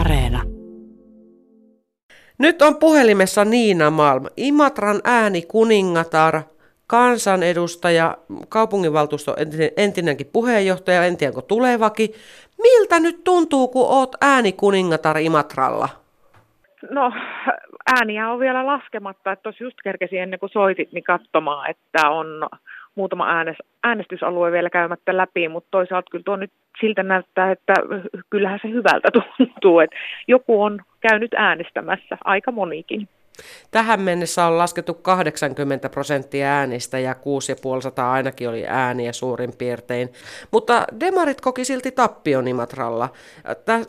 Areena. 0.00 0.42
Nyt 2.38 2.62
on 2.62 2.76
puhelimessa 2.76 3.44
Niina 3.44 3.90
Malm, 3.90 4.24
Imatran 4.36 5.00
ääni 5.04 5.42
kuningatar, 5.42 6.42
kansanedustaja, 6.86 8.16
kaupunginvaltuusto 8.48 9.36
entinenkin 9.76 10.30
puheenjohtaja, 10.32 11.04
en 11.04 11.16
tiedä 11.16 11.42
tulevakin. 11.48 12.10
Miltä 12.62 13.00
nyt 13.00 13.24
tuntuu, 13.24 13.68
kun 13.68 13.86
oot 13.88 14.16
ääni 14.20 14.52
kuningatar 14.52 15.18
Imatralla? 15.18 15.88
No 16.90 17.12
ääniä 17.86 18.30
on 18.30 18.40
vielä 18.40 18.66
laskematta, 18.66 19.32
että 19.32 19.42
tuossa 19.42 19.64
just 19.64 19.76
kerkesin 19.84 20.22
ennen 20.22 20.40
kuin 20.40 20.50
soitit, 20.52 20.92
niin 20.92 21.04
katsomaan, 21.04 21.70
että 21.70 22.10
on 22.10 22.26
muutama 22.94 23.28
äänes, 23.28 23.56
äänestysalue 23.84 24.52
vielä 24.52 24.70
käymättä 24.70 25.16
läpi, 25.16 25.48
mutta 25.48 25.68
toisaalta 25.70 26.10
kyllä 26.10 26.22
tuo 26.24 26.36
nyt 26.36 26.52
siltä 26.80 27.02
näyttää, 27.02 27.52
että 27.52 27.74
kyllähän 28.30 28.58
se 28.62 28.68
hyvältä 28.70 29.08
tuntuu, 29.36 29.80
että 29.80 29.96
joku 30.28 30.62
on 30.62 30.80
käynyt 31.00 31.34
äänestämässä, 31.34 32.18
aika 32.24 32.52
monikin. 32.52 33.08
Tähän 33.70 34.00
mennessä 34.00 34.46
on 34.46 34.58
laskettu 34.58 34.94
80 34.94 35.88
prosenttia 35.88 36.46
äänistä 36.46 36.98
ja 36.98 37.14
6500 37.14 38.12
ainakin 38.12 38.48
oli 38.48 38.64
ääniä 38.66 39.12
suurin 39.12 39.52
piirtein. 39.58 40.12
Mutta 40.50 40.84
demarit 41.00 41.40
koki 41.40 41.64
silti 41.64 41.90
tappion 41.90 42.48
Imatralla. 42.48 43.08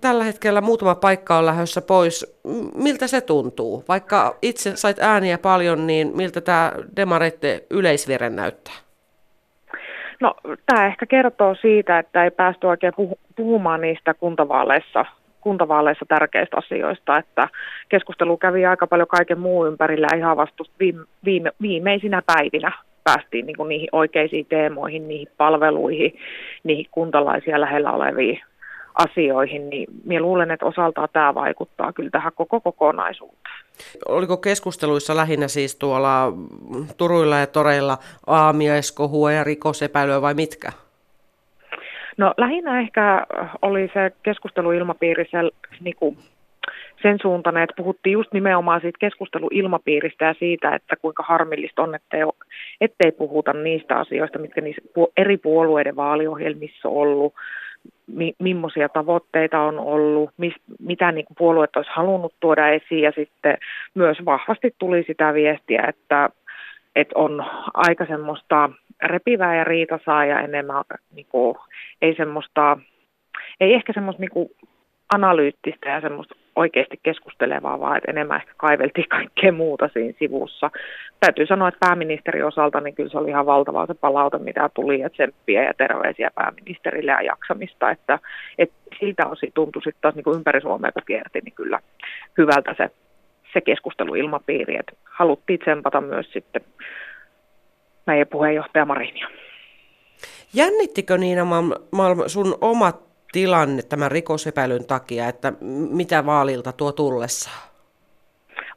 Tällä 0.00 0.24
hetkellä 0.24 0.60
muutama 0.60 0.94
paikka 0.94 1.38
on 1.38 1.46
lähdössä 1.46 1.82
pois. 1.82 2.40
Miltä 2.74 3.06
se 3.06 3.20
tuntuu? 3.20 3.84
Vaikka 3.88 4.36
itse 4.42 4.76
sait 4.76 4.98
ääniä 4.98 5.38
paljon, 5.38 5.86
niin 5.86 6.16
miltä 6.16 6.40
tämä 6.40 6.72
demareiden 6.96 7.60
yleisvire 7.70 8.30
näyttää? 8.30 8.89
No, 10.20 10.34
tämä 10.66 10.86
ehkä 10.86 11.06
kertoo 11.06 11.54
siitä, 11.54 11.98
että 11.98 12.24
ei 12.24 12.30
päästy 12.30 12.66
oikein 12.66 12.92
puhumaan 13.36 13.80
niistä 13.80 14.14
kuntavaaleissa 14.14 15.04
kuntavaaleissa 15.40 16.04
tärkeistä 16.08 16.56
asioista, 16.56 17.18
että 17.18 17.48
keskustelu 17.88 18.36
kävi 18.36 18.66
aika 18.66 18.86
paljon 18.86 19.08
kaiken 19.08 19.38
muun 19.38 19.66
ympärillä 19.66 20.06
ihan 20.16 20.36
vasta 20.36 20.64
viime, 20.80 21.04
viime, 21.24 21.52
viimeisinä 21.62 22.22
päivinä 22.26 22.72
päästiin 23.04 23.46
niin 23.46 23.68
niihin 23.68 23.88
oikeisiin 23.92 24.46
teemoihin, 24.46 25.08
niihin 25.08 25.28
palveluihin, 25.36 26.18
niihin 26.64 26.86
kuntalaisia 26.90 27.60
lähellä 27.60 27.92
oleviin 27.92 28.40
asioihin, 28.94 29.70
niin 29.70 29.86
minä 30.04 30.20
luulen, 30.20 30.50
että 30.50 30.66
osaltaan 30.66 31.08
tämä 31.12 31.34
vaikuttaa 31.34 31.92
kyllä 31.92 32.10
tähän 32.10 32.32
koko 32.34 32.60
kokonaisuuteen. 32.60 33.54
Oliko 34.08 34.36
keskusteluissa 34.36 35.16
lähinnä 35.16 35.48
siis 35.48 35.76
tuolla 35.76 36.32
Turuilla 36.96 37.38
ja 37.38 37.46
Toreilla 37.46 37.98
aamiaiskohua 38.26 39.32
ja 39.32 39.44
rikosepäilyä 39.44 40.22
vai 40.22 40.34
mitkä? 40.34 40.72
No 42.16 42.34
lähinnä 42.36 42.80
ehkä 42.80 43.26
oli 43.62 43.90
se 43.94 44.12
keskusteluilmapiiri 44.22 45.24
se, 45.30 45.38
niin 45.80 45.96
kuin 45.96 46.16
sen 47.02 47.18
suuntainen, 47.22 47.62
että 47.62 47.74
puhuttiin 47.76 48.12
just 48.12 48.32
nimenomaan 48.32 48.80
siitä 48.80 48.98
keskusteluilmapiiristä 49.00 50.24
ja 50.24 50.34
siitä, 50.38 50.74
että 50.74 50.96
kuinka 50.96 51.24
harmillista 51.28 51.82
on, 51.82 51.94
ettei, 51.94 52.20
ettei 52.80 53.12
puhuta 53.12 53.52
niistä 53.52 53.96
asioista, 53.96 54.38
mitkä 54.38 54.60
niissä 54.60 54.82
eri 55.16 55.36
puolueiden 55.36 55.96
vaaliohjelmissa 55.96 56.88
on 56.88 56.96
ollut, 56.96 57.34
mi, 58.06 58.34
millaisia 58.38 58.88
tavoitteita 58.88 59.60
on 59.60 59.78
ollut, 59.78 60.30
mis, 60.36 60.54
mitä 60.78 61.12
niin 61.12 61.24
kuin 61.24 61.36
puolueet 61.38 61.76
olisi 61.76 61.90
halunnut 61.94 62.34
tuoda 62.40 62.68
esiin. 62.68 63.02
Ja 63.02 63.12
sitten 63.16 63.58
myös 63.94 64.18
vahvasti 64.24 64.74
tuli 64.78 65.04
sitä 65.06 65.34
viestiä, 65.34 65.84
että, 65.88 66.30
että 66.96 67.18
on 67.18 67.44
aika 67.74 68.06
semmoista 68.06 68.70
repivää 69.02 69.56
ja 69.56 69.64
riitasaa 69.64 70.24
ja 70.24 70.40
enemmän 70.40 70.84
niin 71.14 71.26
kuin, 71.28 71.56
ei 72.02 72.14
semmoista, 72.16 72.78
ei 73.60 73.74
ehkä 73.74 73.92
semmoista 73.92 74.20
niin 74.20 74.30
kuin 74.30 74.48
analyyttistä 75.14 75.88
ja 75.88 76.00
semmoista 76.00 76.34
oikeasti 76.56 77.00
keskustelevaa, 77.02 77.80
vaan 77.80 77.96
että 77.96 78.10
enemmän 78.10 78.40
ehkä 78.40 78.52
kaiveltiin 78.56 79.08
kaikkea 79.08 79.52
muuta 79.52 79.88
siinä 79.92 80.18
sivussa. 80.18 80.70
Täytyy 81.20 81.46
sanoa, 81.46 81.68
että 81.68 81.86
pääministerin 81.86 82.44
osalta 82.44 82.80
niin 82.80 82.94
kyllä 82.94 83.10
se 83.10 83.18
oli 83.18 83.28
ihan 83.28 83.46
valtava 83.46 83.86
se 83.86 83.94
palaute, 83.94 84.38
mitä 84.38 84.70
tuli, 84.74 85.00
ja 85.00 85.10
tsemppiä 85.10 85.62
ja 85.62 85.74
terveisiä 85.74 86.30
pääministerille 86.34 87.12
ja 87.12 87.22
jaksamista, 87.22 87.90
että, 87.90 88.18
että 88.58 88.74
siltä 89.00 89.26
osin 89.26 89.50
tuntui 89.54 89.82
sitten 89.82 90.00
taas 90.00 90.14
niin 90.14 90.24
kuin 90.24 90.36
ympäri 90.36 90.60
Suomea, 90.60 90.92
kun 90.92 91.02
kierti, 91.06 91.40
niin 91.44 91.54
kyllä 91.54 91.78
hyvältä 92.38 92.74
se, 92.76 92.90
se 93.52 93.60
keskusteluilmapiiri, 93.60 94.76
että 94.76 94.92
haluttiin 95.04 95.58
tsempata 95.58 96.00
myös 96.00 96.32
sitten 96.32 96.62
meidän 98.06 98.26
puheenjohtaja 98.26 98.84
Marinia. 98.84 99.28
Jännittikö 100.54 101.18
Niina 101.18 101.44
Malm 101.92 102.22
sun 102.26 102.58
oma 102.60 102.92
tilanne 103.32 103.82
tämän 103.82 104.10
rikosepäilyn 104.10 104.86
takia, 104.86 105.28
että 105.28 105.52
mitä 105.90 106.26
vaalilta 106.26 106.72
tuo 106.72 106.92
tullessa? 106.92 107.50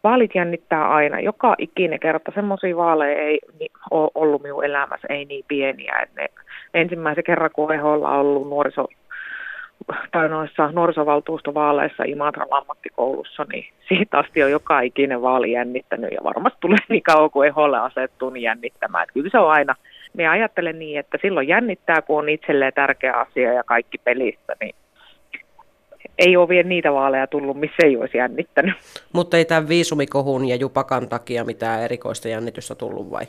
Vaalit 0.04 0.36
jännittää 0.36 0.90
aina. 0.90 1.20
Joka 1.20 1.56
ikinen 1.58 2.00
kerta 2.00 2.32
semmoisia 2.36 2.78
vaaleja 2.78 3.22
ei 3.22 3.40
ole 3.92 4.12
ollut 4.16 4.44
minun 4.44 4.66
elämässä, 4.66 5.08
ei 5.10 5.26
niin 5.26 5.46
pieniä. 5.48 6.08
Ne, 6.16 6.28
ensimmäisen 6.74 7.24
kerran, 7.24 7.50
kun 7.54 7.74
EHOlla 7.74 8.10
on 8.10 8.20
ollut 8.20 8.50
nuoriso, 8.50 8.88
tai 10.12 10.30
noissa 10.30 10.72
nuorisovaltuustovaaleissa 10.72 12.04
Imatran 12.04 12.48
ammattikoulussa, 12.52 13.46
niin 13.54 13.74
siitä 13.88 14.18
asti 14.18 14.44
on 14.44 14.52
joka 14.52 14.82
ikinen 14.82 15.22
vaali 15.22 15.52
jännittänyt 15.52 16.12
ja 16.12 16.24
varmasti 16.24 16.58
tulee 16.62 16.78
niin 16.90 17.04
kauan 17.04 17.32
kuin 17.32 17.48
EHOlle 17.48 17.80
asettuu 17.80 18.30
niin 18.30 18.44
jännittämään. 18.44 19.08
Kyllä 19.14 19.30
se 19.32 19.40
on 19.40 19.52
aina 19.52 19.76
minä 20.14 20.32
ajattelen 20.32 20.80
niin, 20.80 21.00
että 21.00 21.18
silloin 21.22 21.48
jännittää, 21.48 22.02
kun 22.02 22.20
on 22.20 22.30
itselleen 22.30 22.74
tärkeä 22.74 23.14
asia 23.14 23.54
ja 23.54 23.64
kaikki 23.64 23.98
pelissä, 23.98 24.56
niin 24.62 24.76
ei 26.18 26.38
ole 26.38 26.50
vielä 26.50 26.70
niitä 26.70 26.94
vaaleja 26.94 27.28
tullut, 27.28 27.60
missä 27.60 27.78
ei 27.84 27.98
olisi 27.98 28.18
jännittänyt. 28.18 28.76
Mutta 29.14 29.38
ei 29.38 29.46
tämän 29.46 29.70
viisumikohun 29.70 30.48
ja 30.48 30.56
jupakan 30.56 31.10
takia 31.10 31.44
mitään 31.44 31.84
erikoista 31.84 32.28
jännitystä 32.28 32.76
tullut 32.76 33.12
vai? 33.12 33.26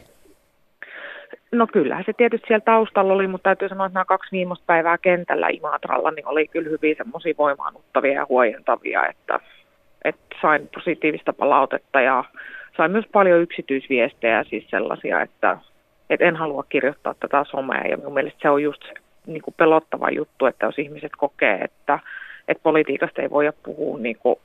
No 1.52 1.66
kyllähän 1.66 2.04
se 2.06 2.12
tietysti 2.12 2.46
siellä 2.46 2.64
taustalla 2.64 3.12
oli, 3.12 3.26
mutta 3.26 3.42
täytyy 3.42 3.68
sanoa, 3.68 3.86
että 3.86 3.94
nämä 3.94 4.04
kaksi 4.04 4.32
viimeistä 4.32 4.64
päivää 4.66 4.98
kentällä 4.98 5.48
Imatralla 5.48 6.10
niin 6.10 6.28
oli 6.28 6.48
kyllä 6.48 6.70
hyvin 6.70 6.96
semmoisia 6.96 7.34
voimaannuttavia 7.38 8.12
ja 8.12 8.26
huojentavia, 8.28 9.06
että, 9.06 9.40
että 10.04 10.36
sain 10.42 10.68
positiivista 10.74 11.32
palautetta 11.32 12.00
ja 12.00 12.24
sain 12.76 12.90
myös 12.90 13.04
paljon 13.12 13.40
yksityisviestejä, 13.40 14.44
siis 14.44 14.64
sellaisia, 14.70 15.22
että 15.22 15.58
että 16.14 16.26
en 16.26 16.36
halua 16.36 16.64
kirjoittaa 16.68 17.14
tätä 17.20 17.44
somea 17.50 17.86
ja 17.86 17.96
minun 17.96 18.14
mielestä 18.14 18.38
se 18.42 18.50
on 18.50 18.62
just 18.62 18.82
niin 19.26 19.42
kuin 19.42 19.54
pelottava 19.56 20.10
juttu, 20.10 20.46
että 20.46 20.66
jos 20.66 20.78
ihmiset 20.78 21.12
kokee, 21.18 21.54
että, 21.54 21.98
että 22.48 22.62
politiikasta 22.62 23.22
ei 23.22 23.30
voida 23.30 23.52
puhua 23.62 23.98
niin 23.98 24.16
kuin 24.18 24.36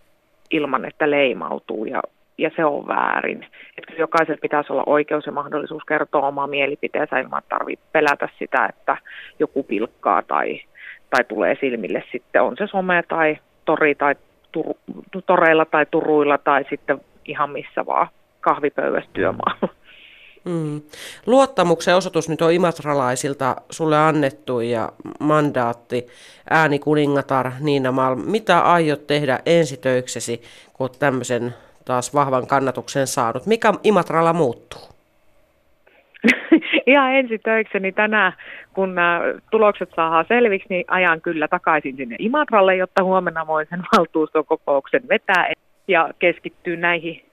ilman, 0.52 0.86
että 0.86 1.10
leimautuu 1.10 1.86
ja, 1.86 2.02
ja 2.38 2.52
se 2.56 2.66
on 2.66 2.88
väärin. 2.88 3.46
Että 3.78 3.94
jokaisella 3.98 4.40
pitäisi 4.42 4.74
olla 4.74 4.84
oikeus 4.86 5.26
ja 5.26 5.32
mahdollisuus 5.32 5.84
kertoa 5.88 6.28
omaa 6.28 6.48
mielipiteensä 6.48 7.20
ilman, 7.20 7.40
että 7.40 7.56
tarvitsee 7.56 7.90
pelätä 7.92 8.30
sitä, 8.40 8.66
että 8.66 8.98
joku 9.40 9.64
pilkkaa 9.64 10.22
tai, 10.22 10.62
tai 11.10 11.24
tulee 11.28 11.58
silmille 11.60 12.04
sitten, 12.12 12.42
on 12.42 12.56
se 12.58 12.68
some 12.68 13.04
tai 13.08 13.38
tori 13.66 13.96
tai 13.96 14.16
tur, 14.52 14.66
toreilla 15.26 15.66
tai 15.66 15.86
turuilla 15.92 16.38
tai 16.38 16.66
sitten 16.70 17.02
ihan 17.26 17.50
missä 17.50 17.86
vaan 17.86 18.08
kahvipöydässä 18.42 19.10
työmaalla. 19.14 19.70
Mm. 20.46 20.82
Luottamuksen 21.26 21.96
osoitus 21.96 22.30
nyt 22.30 22.42
on 22.42 22.52
imatralaisilta 22.52 23.56
sulle 23.70 23.98
annettu 23.98 24.60
ja 24.60 24.92
mandaatti 25.20 26.08
ääni 26.50 26.80
kuningatar 26.80 27.52
Niina 27.60 27.92
Malm. 27.92 28.20
Mitä 28.26 28.60
aiot 28.60 29.08
tehdä 29.08 29.40
ensitöiksesi, 29.46 30.42
kun 30.74 30.84
olet 30.84 31.00
tämmöisen 31.00 31.54
taas 31.86 32.14
vahvan 32.14 32.48
kannatuksen 32.48 33.08
saanut? 33.08 33.46
Mikä 33.46 33.74
Imatralla 33.84 34.34
muuttuu? 34.34 34.82
Ihan 36.88 37.16
ensitöikseni 37.16 37.92
tänään, 37.92 38.34
kun 38.74 38.96
nämä 38.96 39.22
tulokset 39.52 39.90
saadaan 39.96 40.26
selviksi, 40.28 40.68
niin 40.70 40.86
ajan 40.88 41.22
kyllä 41.22 41.48
takaisin 41.48 41.96
sinne 41.96 42.16
Imatralle, 42.20 42.76
jotta 42.76 43.04
huomenna 43.04 43.48
voin 43.48 43.68
sen 43.70 43.84
valtuuston 43.98 44.46
kokouksen 44.46 45.08
vetää 45.10 45.54
ja 45.88 46.10
keskittyy 46.20 46.78
näihin 46.78 47.29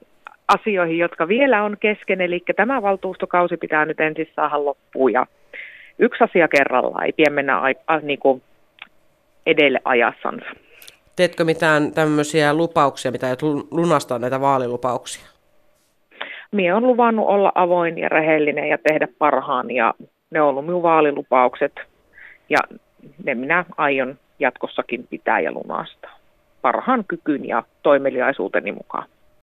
asioihin, 0.47 0.97
jotka 0.97 1.27
vielä 1.27 1.63
on 1.63 1.77
kesken. 1.79 2.21
Eli 2.21 2.43
tämä 2.55 2.81
valtuustokausi 2.81 3.57
pitää 3.57 3.85
nyt 3.85 3.99
ensin 3.99 4.29
saada 4.35 4.65
loppuun 4.65 5.13
ja 5.13 5.25
yksi 5.99 6.23
asia 6.23 6.47
kerrallaan, 6.47 7.05
ei 7.05 7.11
pidä 7.11 7.29
mennä 7.29 7.57
a, 7.57 7.67
a, 7.87 7.99
niin 7.99 8.19
kuin 8.19 8.41
edelle 9.45 9.79
ajassansa. 9.85 10.45
Teetkö 11.15 11.43
mitään 11.43 11.91
tämmöisiä 11.91 12.53
lupauksia, 12.53 13.11
mitä 13.11 13.31
et 13.31 13.43
lunastaa 13.71 14.19
näitä 14.19 14.41
vaalilupauksia? 14.41 15.27
Minä 16.51 16.75
olen 16.75 16.87
luvannut 16.87 17.27
olla 17.27 17.51
avoin 17.55 17.97
ja 17.97 18.09
rehellinen 18.09 18.69
ja 18.69 18.77
tehdä 18.77 19.07
parhaan 19.19 19.71
ja 19.71 19.93
ne 20.31 20.41
on 20.41 20.49
ollut 20.49 20.65
minun 20.65 20.83
vaalilupaukset 20.83 21.73
ja 22.49 22.59
ne 23.23 23.35
minä 23.35 23.65
aion 23.77 24.17
jatkossakin 24.39 25.07
pitää 25.09 25.39
ja 25.39 25.51
lunastaa 25.51 26.17
parhaan 26.61 27.03
kykyn 27.07 27.47
ja 27.47 27.63
toimeliaisuuteni 27.83 28.71
mukaan. 28.71 29.05